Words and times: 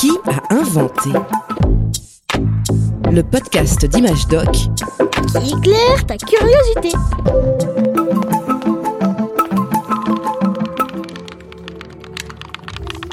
Qui 0.00 0.12
a 0.30 0.54
inventé 0.54 1.10
Le 3.12 3.22
podcast 3.22 3.84
d'Image 3.84 4.26
Doc 4.28 4.50
qui 4.50 5.52
éclaire 5.52 6.06
ta 6.06 6.16
curiosité. 6.16 6.96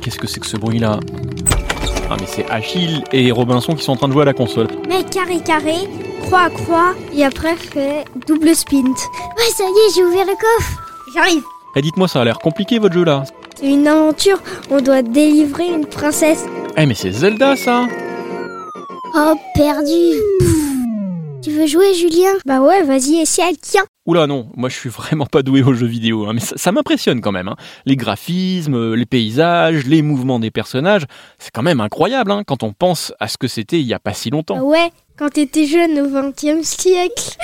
Qu'est-ce 0.02 0.18
que 0.18 0.28
c'est 0.28 0.40
que 0.40 0.48
ce 0.48 0.56
bruit-là? 0.56 1.02
Ah 2.10 2.16
mais 2.18 2.26
c'est 2.26 2.50
Achille 2.50 3.04
et 3.12 3.34
Robinson 3.34 3.76
qui 3.76 3.84
sont 3.84 3.92
en 3.92 3.98
train 3.98 4.08
de 4.08 4.14
jouer 4.14 4.22
à 4.22 4.26
la 4.26 4.34
console. 4.34 4.68
Mais 4.88 5.04
carré 5.04 5.42
carré, 5.42 5.90
croix 6.22 6.50
croix, 6.50 6.94
et 7.14 7.26
après 7.26 7.58
fait 7.58 8.06
double 8.26 8.56
spint. 8.56 8.84
Ouais, 8.86 9.52
ça 9.54 9.66
y 9.66 9.68
est, 9.68 9.94
j'ai 9.94 10.06
ouvert 10.06 10.26
le 10.26 10.36
coffre. 10.36 10.82
J'arrive. 11.14 11.44
Eh 11.76 11.82
dites-moi, 11.82 12.08
ça 12.08 12.22
a 12.22 12.24
l'air 12.24 12.40
compliqué 12.40 12.80
votre 12.80 12.94
jeu 12.94 13.04
là. 13.04 13.26
C'est 13.60 13.68
une 13.68 13.88
aventure, 13.88 14.40
on 14.70 14.80
doit 14.80 15.02
délivrer 15.02 15.68
une 15.68 15.86
princesse. 15.86 16.46
Eh 16.78 16.86
mais 16.86 16.94
c'est 16.94 17.12
Zelda 17.12 17.56
ça 17.56 17.88
Oh, 19.16 19.34
perdu. 19.56 20.14
Tu 21.42 21.52
veux 21.52 21.66
jouer, 21.66 21.94
Julien? 21.94 22.34
Bah 22.46 22.60
ouais, 22.62 22.84
vas-y, 22.84 23.16
essaye, 23.22 23.56
tiens. 23.58 23.86
Oula 24.06 24.28
non, 24.28 24.50
moi 24.56 24.70
je 24.70 24.76
suis 24.76 24.90
vraiment 24.90 25.26
pas 25.26 25.42
doué 25.44 25.64
aux 25.64 25.74
jeux 25.74 25.88
vidéo, 25.88 26.26
hein, 26.28 26.34
mais 26.34 26.40
ça, 26.40 26.56
ça 26.58 26.72
m'impressionne 26.72 27.22
quand 27.22 27.32
même. 27.32 27.48
hein. 27.48 27.56
Les 27.86 27.96
graphismes, 27.96 28.94
les 28.94 29.06
paysages, 29.06 29.86
les 29.86 30.02
mouvements 30.02 30.40
des 30.40 30.52
personnages, 30.52 31.06
c'est 31.40 31.52
quand 31.52 31.64
même 31.64 31.80
incroyable 31.82 32.32
hein, 32.32 32.44
quand 32.46 32.64
on 32.64 32.74
pense 32.74 33.14
à 33.20 33.28
ce 33.28 33.38
que 33.38 33.48
c'était 33.48 33.80
il 33.80 33.86
y 33.88 33.94
a 33.94 34.00
pas 34.00 34.14
si 34.14 34.30
Bah 34.30 34.38
longtemps. 34.38 34.60
ouais, 34.62 34.92
quand 35.18 35.30
t'étais 35.30 35.66
jeune 35.66 36.00
au 36.00 36.08
XXe 36.10 36.64
siècle. 36.68 37.38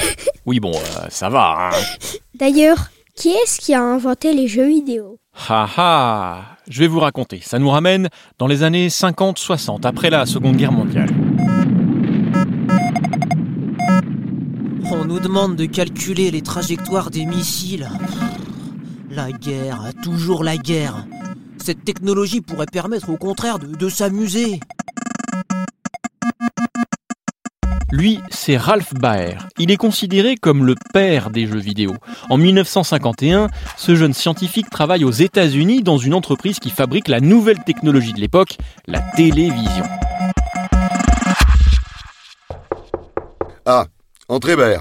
Oui 0.45 0.59
bon, 0.59 0.71
euh, 0.75 1.05
ça 1.09 1.29
va. 1.29 1.69
Hein. 1.71 1.77
D'ailleurs, 2.35 2.89
qui 3.15 3.29
est-ce 3.29 3.59
qui 3.59 3.73
a 3.73 3.81
inventé 3.81 4.33
les 4.33 4.47
jeux 4.47 4.67
vidéo? 4.67 5.19
Ha 5.49 5.67
ha 5.77 6.57
Je 6.67 6.79
vais 6.79 6.87
vous 6.87 6.99
raconter, 6.99 7.41
ça 7.43 7.59
nous 7.59 7.69
ramène 7.69 8.09
dans 8.39 8.47
les 8.47 8.63
années 8.63 8.87
50-60, 8.87 9.85
après 9.85 10.09
la 10.09 10.25
Seconde 10.25 10.57
Guerre 10.57 10.71
mondiale. 10.71 11.09
On 14.91 15.05
nous 15.05 15.19
demande 15.19 15.55
de 15.55 15.65
calculer 15.65 16.31
les 16.31 16.41
trajectoires 16.41 17.09
des 17.09 17.25
missiles. 17.25 17.89
La 19.09 19.31
guerre, 19.31 19.91
toujours 20.03 20.43
la 20.43 20.57
guerre. 20.57 21.05
Cette 21.57 21.83
technologie 21.85 22.41
pourrait 22.41 22.65
permettre 22.71 23.09
au 23.09 23.17
contraire 23.17 23.59
de, 23.59 23.67
de 23.67 23.89
s'amuser. 23.89 24.59
Lui, 27.93 28.19
c'est 28.31 28.57
Ralph 28.57 28.95
Baer. 28.95 29.37
Il 29.59 29.69
est 29.69 29.77
considéré 29.77 30.35
comme 30.35 30.65
le 30.65 30.73
père 30.93 31.29
des 31.29 31.45
jeux 31.45 31.59
vidéo. 31.59 31.93
En 32.31 32.37
1951, 32.37 33.49
ce 33.77 33.93
jeune 33.93 34.15
scientifique 34.15 34.67
travaille 34.71 35.03
aux 35.03 35.11
États-Unis 35.11 35.83
dans 35.83 35.99
une 35.99 36.15
entreprise 36.15 36.57
qui 36.57 36.71
fabrique 36.71 37.07
la 37.07 37.19
nouvelle 37.19 37.63
technologie 37.63 38.11
de 38.11 38.19
l'époque, 38.19 38.57
la 38.87 38.99
télévision. 39.15 39.85
Ah, 43.67 43.85
entrez, 44.27 44.55
Baer. 44.55 44.79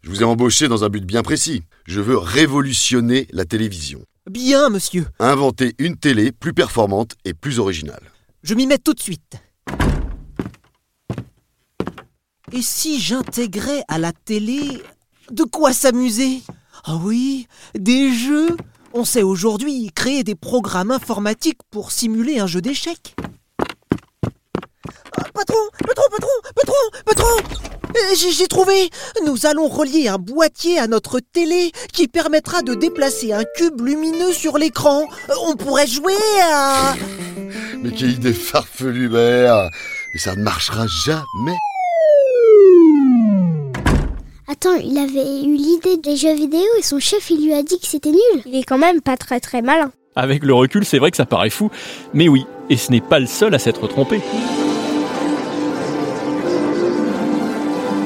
Je 0.00 0.08
vous 0.08 0.22
ai 0.22 0.24
embauché 0.24 0.68
dans 0.68 0.82
un 0.82 0.88
but 0.88 1.04
bien 1.04 1.22
précis. 1.22 1.64
Je 1.86 2.00
veux 2.00 2.16
révolutionner 2.16 3.28
la 3.32 3.44
télévision. 3.44 4.00
Bien, 4.30 4.70
monsieur. 4.70 5.04
Inventer 5.18 5.74
une 5.76 5.98
télé 5.98 6.32
plus 6.32 6.54
performante 6.54 7.16
et 7.26 7.34
plus 7.34 7.58
originale. 7.58 8.10
Je 8.42 8.54
m'y 8.54 8.66
mets 8.66 8.78
tout 8.78 8.94
de 8.94 9.00
suite. 9.00 9.36
Et 12.56 12.62
si 12.62 13.00
j'intégrais 13.00 13.82
à 13.88 13.98
la 13.98 14.12
télé 14.12 14.80
de 15.32 15.42
quoi 15.42 15.72
s'amuser? 15.72 16.40
Ah 16.84 16.94
oui, 17.02 17.48
des 17.76 18.12
jeux 18.12 18.56
On 18.92 19.04
sait 19.04 19.24
aujourd'hui 19.24 19.90
créer 19.92 20.22
des 20.22 20.36
programmes 20.36 20.92
informatiques 20.92 21.58
pour 21.72 21.90
simuler 21.90 22.38
un 22.38 22.46
jeu 22.46 22.60
d'échecs. 22.60 23.16
Ah, 25.16 25.24
patron, 25.34 25.56
patron, 25.84 26.04
patron, 26.12 26.28
patron, 26.54 27.00
patron 27.04 27.58
Euh, 27.96 28.14
J'ai 28.14 28.46
trouvé 28.46 28.88
Nous 29.26 29.46
allons 29.46 29.66
relier 29.66 30.06
un 30.06 30.18
boîtier 30.18 30.78
à 30.78 30.86
notre 30.86 31.18
télé 31.18 31.72
qui 31.92 32.06
permettra 32.06 32.62
de 32.62 32.74
déplacer 32.74 33.32
un 33.32 33.42
cube 33.56 33.80
lumineux 33.80 34.32
sur 34.32 34.58
l'écran. 34.58 35.02
Euh, 35.28 35.34
On 35.48 35.56
pourrait 35.56 35.88
jouer 35.88 36.14
à... 36.44 36.94
Mais 37.82 37.90
quelle 37.90 38.12
idée 38.12 38.32
farfelue, 38.32 39.08
Baer 39.08 39.70
Mais 40.12 40.20
ça 40.20 40.36
ne 40.36 40.42
marchera 40.44 40.86
jamais. 41.04 41.56
Attends, 44.54 44.76
il 44.76 44.96
avait 44.98 45.42
eu 45.42 45.56
l'idée 45.56 45.96
des 45.96 46.16
jeux 46.16 46.32
vidéo 46.32 46.60
et 46.78 46.82
son 46.82 47.00
chef 47.00 47.28
il 47.30 47.44
lui 47.44 47.52
a 47.54 47.64
dit 47.64 47.80
que 47.80 47.88
c'était 47.88 48.12
nul. 48.12 48.42
Il 48.46 48.54
est 48.54 48.62
quand 48.62 48.78
même 48.78 49.00
pas 49.00 49.16
très 49.16 49.40
très 49.40 49.62
malin. 49.62 49.90
Avec 50.14 50.44
le 50.44 50.54
recul, 50.54 50.84
c'est 50.84 50.98
vrai 50.98 51.10
que 51.10 51.16
ça 51.16 51.26
paraît 51.26 51.50
fou, 51.50 51.72
mais 52.12 52.28
oui, 52.28 52.46
et 52.70 52.76
ce 52.76 52.92
n'est 52.92 53.00
pas 53.00 53.18
le 53.18 53.26
seul 53.26 53.52
à 53.56 53.58
s'être 53.58 53.88
trompé. 53.88 54.20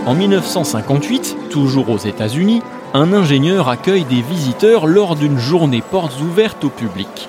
En 0.06 0.14
1958, 0.14 1.36
toujours 1.50 1.90
aux 1.90 1.98
États-Unis, 1.98 2.62
un 2.94 3.12
ingénieur 3.12 3.68
accueille 3.68 4.04
des 4.04 4.22
visiteurs 4.22 4.86
lors 4.86 5.16
d'une 5.16 5.38
journée 5.38 5.82
portes 5.82 6.18
ouvertes 6.18 6.64
au 6.64 6.70
public. 6.70 7.28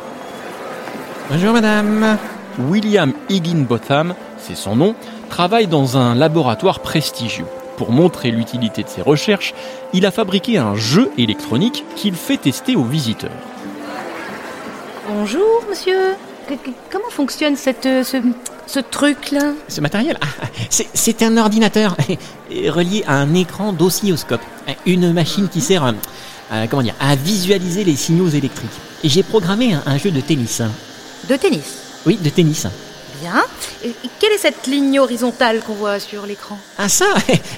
Bonjour 1.30 1.52
madame. 1.52 2.18
William 2.70 3.12
Higginbotham, 3.28 4.16
c'est 4.38 4.56
son 4.56 4.78
nom, 4.78 4.96
travaille 5.30 5.68
dans 5.68 5.98
un 5.98 6.16
laboratoire 6.16 6.80
prestigieux. 6.80 7.46
Pour 7.80 7.94
montrer 7.94 8.30
l'utilité 8.32 8.84
de 8.84 8.90
ses 8.90 9.02
recherches, 9.02 9.54
il 9.94 10.06
a 10.06 10.12
fabriqué 10.12 10.58
un 10.58 10.76
jeu 10.76 11.10
électronique 11.18 11.86
qu'il 11.96 12.14
fait 12.14 12.36
tester 12.36 12.76
aux 12.76 12.84
visiteurs. 12.84 13.32
Bonjour, 15.08 15.64
monsieur. 15.70 15.96
Comment 16.92 17.10
fonctionne 17.10 17.56
cette, 17.56 17.86
euh, 17.86 18.04
ce, 18.04 18.18
ce 18.68 18.80
truc-là? 18.82 19.54
Ce 19.70 19.80
matériel, 19.80 20.18
ah, 20.20 20.46
c'est- 20.70 21.24
un 21.24 21.38
ordinateur 21.38 21.96
relié 22.68 23.06
à 23.08 23.14
un 23.14 23.34
écran 23.34 23.72
d'oscilloscope, 23.72 24.42
une 24.86 25.14
machine 25.14 25.48
qui 25.48 25.62
sert 25.62 25.86
à, 25.86 25.94
à- 26.52 26.68
comment 26.68 26.82
dire, 26.84 26.96
à 27.00 27.16
visualiser 27.16 27.86
les 27.86 27.96
signaux 27.96 28.28
électriques. 28.28 28.70
J'ai 29.06 29.24
programmé 29.24 29.74
un, 29.74 29.84
un 29.86 29.98
jeu 29.98 30.12
de 30.12 30.20
tennis. 30.20 30.62
De 31.30 31.36
tennis? 31.38 31.78
Oui, 32.06 32.18
de 32.22 32.30
tennis. 32.30 32.68
Bien. 33.22 33.42
Et- 33.84 33.94
quelle 34.20 34.32
est 34.34 34.38
cette 34.38 34.68
ligne 34.68 35.00
horizontale 35.00 35.62
qu'on 35.62 35.74
voit 35.74 36.00
sur 36.00 36.26
l'écran? 36.26 36.58
Ah 36.78 36.88
ça, 36.90 37.06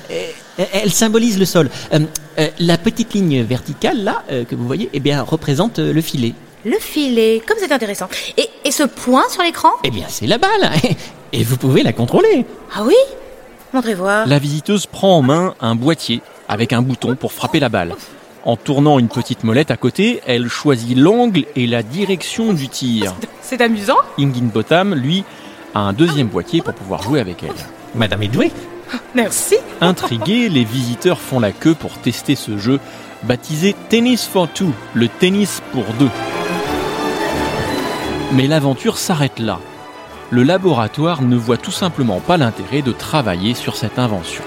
elle 0.74 0.92
symbolise 0.92 1.38
le 1.40 1.46
sol. 1.46 1.70
Euh, 1.94 2.00
euh, 2.40 2.48
la 2.60 2.78
petite 2.78 3.14
ligne 3.14 3.44
verticale 3.44 4.04
là 4.04 4.24
euh, 4.32 4.44
que 4.44 4.56
vous 4.56 4.66
voyez, 4.66 4.90
eh 4.94 5.00
bien 5.00 5.22
représente 5.22 5.80
le 5.80 6.02
filet. 6.02 6.34
Le 6.66 6.78
filet, 6.80 7.42
comme 7.46 7.58
c'est 7.60 7.72
intéressant. 7.72 8.08
Et, 8.38 8.48
et 8.66 8.72
ce 8.72 8.84
point 8.84 9.24
sur 9.30 9.44
l'écran? 9.44 9.72
Eh 9.84 9.92
bien 9.92 10.06
c'est 10.10 10.28
la 10.28 10.38
balle, 10.38 10.72
et 11.34 11.44
vous 11.44 11.58
pouvez 11.58 11.84
la 11.84 11.94
contrôler. 11.94 12.46
Ah 12.74 12.84
oui? 12.84 12.96
Montrez 13.74 13.94
voir. 13.94 14.28
La 14.28 14.38
visiteuse 14.40 14.86
prend 14.86 15.18
en 15.18 15.22
main 15.22 15.56
un 15.62 15.76
boîtier 15.76 16.22
avec 16.48 16.74
un 16.74 16.82
bouton 16.82 17.16
pour 17.16 17.32
frapper 17.34 17.60
la 17.60 17.70
balle. 17.70 17.96
En 18.44 18.58
tournant 18.58 18.98
une 18.98 19.08
petite 19.08 19.44
molette 19.44 19.70
à 19.72 19.78
côté, 19.78 20.20
elle 20.26 20.50
choisit 20.50 20.98
l'angle 20.98 21.46
et 21.56 21.68
la 21.68 21.84
direction 21.84 22.54
du 22.54 22.70
tir. 22.70 23.16
C'est 23.42 23.62
amusant. 23.62 23.98
Higginbotham, 24.18 24.96
lui, 24.96 25.24
a 25.74 25.80
un 25.80 25.94
deuxième 25.94 26.28
boîtier 26.28 26.62
pour 26.62 26.74
pouvoir 26.74 27.02
jouer 27.04 27.20
avec 27.20 27.44
elle. 27.44 27.56
Madame 27.96 28.24
est 28.24 28.28
douée. 28.28 28.52
Merci. 29.16 29.56
Intrigués, 29.80 30.50
les 30.50 30.64
visiteurs 30.64 31.20
font 31.20 31.40
la 31.40 31.52
queue 31.52 31.76
pour 31.76 31.98
tester 31.98 32.36
ce 32.36 32.58
jeu 32.58 32.80
baptisé 33.24 33.76
Tennis 33.90 34.26
for 34.26 34.48
Two, 34.52 34.74
le 34.94 35.08
tennis 35.08 35.62
pour 35.72 35.86
deux. 36.00 36.10
Mais 38.34 38.48
l'aventure 38.48 38.98
s'arrête 38.98 39.40
là. 39.40 39.60
Le 40.30 40.44
laboratoire 40.44 41.22
ne 41.22 41.36
voit 41.36 41.58
tout 41.58 41.72
simplement 41.72 42.22
pas 42.22 42.38
l'intérêt 42.38 42.82
de 42.82 42.94
travailler 42.94 43.54
sur 43.54 43.76
cette 43.76 44.00
invention. 44.00 44.44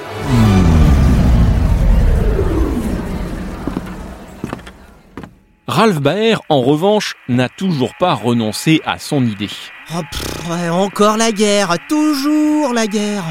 Ralph 5.77 6.01
Baer, 6.01 6.41
en 6.51 6.63
revanche, 6.63 7.17
n'a 7.29 7.49
toujours 7.49 7.95
pas 7.99 8.15
renoncé 8.15 8.81
à 8.85 9.01
son 9.01 9.27
idée. 9.27 9.51
Oh, 9.93 10.03
pff, 10.09 10.71
encore 10.71 11.17
la 11.17 11.33
guerre, 11.33 11.75
toujours 11.89 12.73
la 12.73 12.87
guerre. 12.87 13.25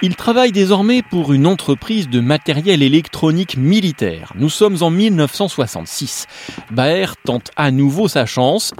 Il 0.00 0.14
travaille 0.14 0.52
désormais 0.52 1.02
pour 1.02 1.32
une 1.32 1.48
entreprise 1.48 2.08
de 2.08 2.20
matériel 2.20 2.84
électronique 2.84 3.56
militaire. 3.56 4.32
Nous 4.36 4.48
sommes 4.48 4.76
en 4.80 4.90
1966. 4.90 6.26
Baer 6.70 7.16
tente 7.24 7.50
à 7.56 7.72
nouveau 7.72 8.06
sa 8.06 8.26
chance. 8.26 8.72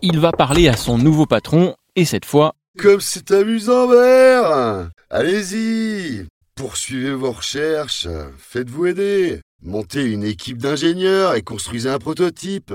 Il 0.00 0.18
va 0.18 0.32
parler 0.32 0.68
à 0.68 0.78
son 0.78 0.96
nouveau 0.96 1.26
patron 1.26 1.76
et 1.94 2.06
cette 2.06 2.24
fois, 2.24 2.54
Comme 2.78 3.02
c'est 3.02 3.30
amusant, 3.32 3.86
Baer 3.86 4.88
Allez-y 5.10 6.26
Poursuivez 6.54 7.12
vos 7.12 7.32
recherches, 7.32 8.08
faites-vous 8.38 8.86
aider, 8.86 9.42
montez 9.66 10.04
une 10.04 10.24
équipe 10.24 10.58
d'ingénieurs 10.58 11.34
et 11.34 11.42
construisez 11.42 11.90
un 11.90 11.98
prototype. 11.98 12.72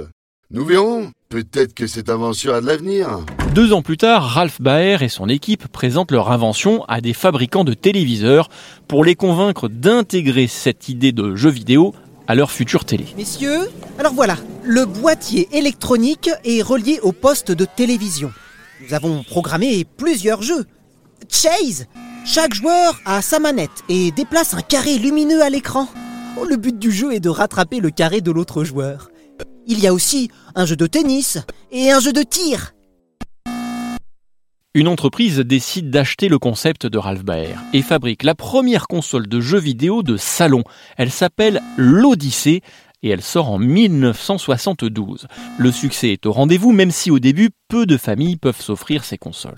Nous 0.51 0.65
verrons, 0.65 1.11
peut-être 1.29 1.73
que 1.73 1.87
cette 1.87 2.09
invention 2.09 2.53
a 2.53 2.59
de 2.59 2.65
l'avenir. 2.65 3.19
deux 3.55 3.71
ans 3.71 3.81
plus 3.81 3.95
tard, 3.95 4.23
Ralph 4.23 4.61
Baer 4.61 5.01
et 5.01 5.07
son 5.07 5.29
équipe 5.29 5.69
présentent 5.69 6.11
leur 6.11 6.29
invention 6.29 6.83
à 6.89 6.99
des 6.99 7.13
fabricants 7.13 7.63
de 7.63 7.73
téléviseurs 7.73 8.49
pour 8.89 9.05
les 9.05 9.15
convaincre 9.15 9.69
d'intégrer 9.69 10.47
cette 10.47 10.89
idée 10.89 11.13
de 11.13 11.35
jeu 11.37 11.49
vidéo 11.49 11.95
à 12.27 12.35
leur 12.35 12.51
future 12.51 12.83
télé. 12.83 13.05
Messieurs, 13.15 13.69
alors 13.97 14.13
voilà, 14.13 14.35
le 14.63 14.85
boîtier 14.85 15.47
électronique 15.53 16.29
est 16.43 16.61
relié 16.61 16.99
au 17.01 17.13
poste 17.13 17.53
de 17.53 17.63
télévision. 17.63 18.33
Nous 18.85 18.93
avons 18.93 19.23
programmé 19.23 19.85
plusieurs 19.85 20.41
jeux. 20.41 20.65
Chase 21.29 21.87
Chaque 22.25 22.53
joueur 22.53 22.99
a 23.05 23.21
sa 23.21 23.39
manette 23.39 23.69
et 23.87 24.11
déplace 24.11 24.53
un 24.53 24.61
carré 24.61 24.97
lumineux 24.97 25.41
à 25.41 25.49
l'écran. 25.49 25.87
Oh, 26.37 26.45
le 26.45 26.55
but 26.55 26.77
du 26.79 26.91
jeu 26.91 27.13
est 27.13 27.19
de 27.19 27.29
rattraper 27.29 27.79
le 27.79 27.89
carré 27.89 28.21
de 28.21 28.31
l'autre 28.31 28.63
joueur. 28.63 29.09
Il 29.67 29.79
y 29.79 29.87
a 29.87 29.93
aussi 29.93 30.29
un 30.55 30.65
jeu 30.65 30.75
de 30.75 30.87
tennis 30.87 31.37
et 31.71 31.91
un 31.91 31.99
jeu 31.99 32.13
de 32.13 32.23
tir. 32.23 32.73
Une 34.73 34.87
entreprise 34.87 35.39
décide 35.39 35.89
d'acheter 35.89 36.29
le 36.29 36.39
concept 36.39 36.85
de 36.85 36.97
Ralph 36.97 37.23
Baer 37.23 37.55
et 37.73 37.81
fabrique 37.81 38.23
la 38.23 38.35
première 38.35 38.87
console 38.87 39.27
de 39.27 39.41
jeux 39.41 39.59
vidéo 39.59 40.03
de 40.03 40.15
salon. 40.15 40.63
Elle 40.95 41.11
s'appelle 41.11 41.61
l'Odyssée 41.75 42.61
et 43.03 43.09
elle 43.09 43.21
sort 43.21 43.49
en 43.49 43.59
1972. 43.59 45.27
Le 45.57 45.71
succès 45.71 46.11
est 46.11 46.25
au 46.25 46.31
rendez-vous 46.31 46.71
même 46.71 46.91
si 46.91 47.11
au 47.11 47.19
début 47.19 47.49
peu 47.67 47.85
de 47.85 47.97
familles 47.97 48.37
peuvent 48.37 48.61
s'offrir 48.61 49.03
ces 49.03 49.17
consoles. 49.17 49.55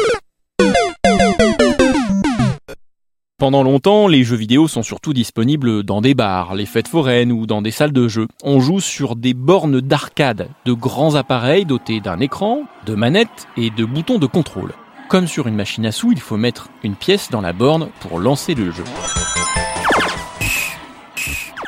Pendant 3.40 3.64
longtemps, 3.64 4.08
les 4.08 4.24
jeux 4.24 4.38
vidéo 4.38 4.68
sont 4.68 4.84
surtout 4.84 5.12
disponibles 5.12 5.84
dans 5.84 6.02
des 6.02 6.14
bars, 6.14 6.56
les 6.56 6.66
fêtes 6.66 6.88
foraines 6.88 7.32
ou 7.32 7.46
dans 7.46 7.62
des 7.62 7.72
salles 7.72 7.92
de 7.92 8.08
jeux. 8.08 8.28
On 8.44 8.60
joue 8.60 8.80
sur 8.80 9.16
des 9.16 9.34
bornes 9.34 9.82
d'arcade, 9.82 10.50
de 10.66 10.72
grands 10.72 11.16
appareils 11.16 11.66
dotés 11.66 12.00
d'un 12.00 12.20
écran, 12.20 12.64
de 12.86 12.96
manettes 12.96 13.48
et 13.58 13.70
de 13.70 13.86
boutons 13.86 14.20
de 14.20 14.28
contrôle. 14.28 14.72
Comme 15.10 15.28
sur 15.28 15.48
une 15.48 15.56
machine 15.56 15.86
à 15.86 15.92
sous, 15.92 16.12
il 16.12 16.22
faut 16.22 16.38
mettre 16.38 16.70
une 16.84 16.96
pièce 16.96 17.32
dans 17.32 17.42
la 17.42 17.54
borne 17.54 17.90
pour 18.00 18.20
lancer 18.20 18.54
le 18.54 18.72
jeu. 18.72 18.86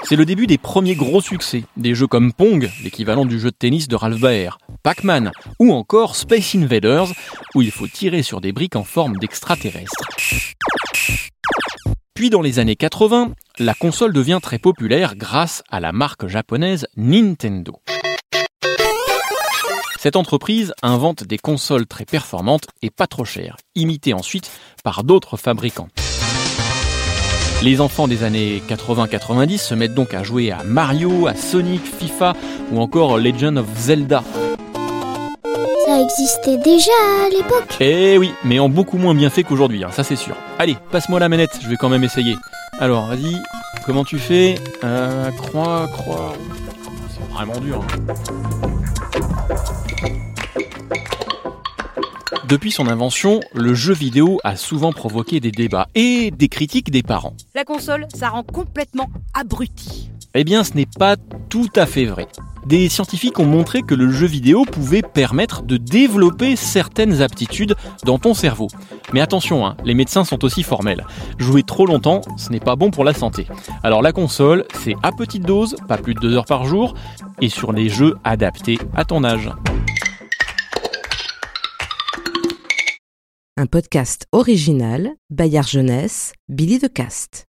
C'est 0.04 0.16
le 0.16 0.26
début 0.26 0.46
des 0.46 0.60
premiers 0.60 0.96
gros 0.96 1.20
succès, 1.20 1.64
des 1.78 1.96
jeux 1.96 2.08
comme 2.08 2.32
Pong, 2.32 2.70
l'équivalent 2.84 3.26
du 3.26 3.40
jeu 3.40 3.50
de 3.50 3.56
tennis 3.58 3.88
de 3.88 3.96
Ralph 3.96 4.22
Baer, 4.22 4.60
Pac-Man 4.84 5.32
ou 5.60 5.74
encore 5.74 6.16
Space 6.16 6.54
Invaders, 6.56 7.08
où 7.56 7.64
il 7.64 7.72
faut 7.72 7.88
tirer 7.88 8.22
sur 8.22 8.40
des 8.40 8.52
briques 8.52 8.76
en 8.76 8.84
forme 8.84 9.18
d'extraterrestres. 9.18 10.55
Puis 12.16 12.30
dans 12.30 12.42
les 12.42 12.60
années 12.60 12.78
80, 12.78 13.32
la 13.60 13.74
console 13.74 14.14
devient 14.14 14.40
très 14.42 14.58
populaire 14.58 15.18
grâce 15.18 15.64
à 15.70 15.82
la 15.82 15.92
marque 15.92 16.28
japonaise 16.28 16.88
Nintendo. 16.96 17.82
Cette 20.00 20.16
entreprise 20.16 20.74
invente 20.82 21.26
des 21.26 21.38
consoles 21.38 21.86
très 21.86 22.06
performantes 22.06 22.68
et 22.82 22.90
pas 22.90 23.08
trop 23.08 23.26
chères, 23.26 23.58
imitées 23.76 24.14
ensuite 24.14 24.50
par 24.82 25.04
d'autres 25.04 25.36
fabricants. 25.36 25.90
Les 27.62 27.82
enfants 27.82 28.08
des 28.08 28.24
années 28.24 28.64
80-90 28.66 29.58
se 29.58 29.74
mettent 29.76 29.94
donc 29.94 30.14
à 30.14 30.24
jouer 30.24 30.54
à 30.54 30.64
Mario, 30.64 31.28
à 31.28 31.36
Sonic, 31.36 31.82
FIFA 31.84 32.32
ou 32.72 32.80
encore 32.80 33.18
Legend 33.18 33.58
of 33.58 33.68
Zelda. 33.76 34.24
Ça 35.86 36.02
existait 36.02 36.60
déjà 36.60 36.92
à 37.26 37.30
l'époque. 37.30 37.76
Eh 37.82 38.18
oui, 38.18 38.32
mais 38.46 38.60
en 38.60 38.70
beaucoup 38.70 38.98
moins 38.98 39.14
bien 39.14 39.30
fait 39.30 39.44
qu'aujourd'hui, 39.44 39.84
hein, 39.84 39.92
ça 39.92 40.06
c'est 40.06 40.16
sûr. 40.16 40.36
Allez, 40.58 40.78
passe-moi 40.92 41.20
la 41.20 41.30
manette, 41.30 41.60
je 41.62 41.68
vais 41.68 41.76
quand 41.76 41.90
même 41.90 42.04
essayer. 42.04 42.36
Alors, 42.80 43.08
vas-y, 43.08 43.36
comment 43.86 44.06
tu 44.06 44.18
fais? 44.20 44.56
Euh, 44.84 45.30
Croix, 45.32 45.88
croix. 45.92 46.34
C'est 47.10 47.34
vraiment 47.34 47.58
dur. 47.60 47.84
hein. 47.84 48.14
Depuis 52.48 52.72
son 52.72 52.88
invention, 52.88 53.40
le 53.54 53.74
jeu 53.74 53.94
vidéo 53.94 54.40
a 54.44 54.56
souvent 54.56 54.94
provoqué 54.94 55.40
des 55.40 55.52
débats 55.52 55.88
et 55.96 56.32
des 56.32 56.48
critiques 56.48 56.92
des 56.92 57.02
parents. 57.02 57.34
La 57.56 57.64
console, 57.64 58.08
ça 58.14 58.30
rend 58.30 58.44
complètement 58.44 59.10
abruti. 59.34 60.10
Eh 60.36 60.44
bien, 60.44 60.64
ce 60.64 60.74
n'est 60.74 60.86
pas 60.86 61.16
tout 61.50 61.70
à 61.76 61.86
fait 61.86 62.06
vrai. 62.06 62.28
Des 62.68 62.90
scientifiques 62.90 63.40
ont 63.40 63.46
montré 63.46 63.82
que 63.84 63.96
le 63.96 64.12
jeu 64.12 64.28
vidéo 64.28 64.64
pouvait 64.66 65.02
permettre 65.02 65.64
de 65.64 65.78
développer 65.78 66.56
certaines 66.56 67.22
aptitudes 67.22 67.76
dans 68.04 68.20
ton 68.20 68.34
cerveau. 68.34 68.68
Mais 69.14 69.22
attention, 69.22 69.66
hein, 69.66 69.78
les 69.86 69.94
médecins 69.94 70.24
sont 70.24 70.44
aussi 70.44 70.64
formels. 70.64 71.06
Jouer 71.38 71.64
trop 71.64 71.86
longtemps, 71.86 72.22
ce 72.38 72.50
n'est 72.50 72.60
pas 72.60 72.76
bon 72.76 72.92
pour 72.92 73.04
la 73.04 73.14
santé. 73.14 73.48
Alors 73.84 74.02
la 74.02 74.12
console, 74.12 74.66
c'est 74.74 74.96
à 75.04 75.12
petite 75.12 75.44
dose, 75.44 75.76
pas 75.88 75.98
plus 75.98 76.14
de 76.14 76.20
2 76.20 76.36
heures 76.36 76.46
par 76.46 76.66
jour, 76.66 76.96
et 77.42 77.50
sur 77.50 77.72
les 77.72 77.90
jeux 77.90 78.16
adaptés 78.24 78.80
à 78.96 79.06
ton 79.06 79.24
âge. 79.24 79.50
Un 83.58 83.68
podcast 83.68 84.28
original, 84.34 85.12
Bayard 85.30 85.68
Jeunesse, 85.68 86.34
Billy 86.50 86.78
de 86.78 86.88
Cast. 86.88 87.46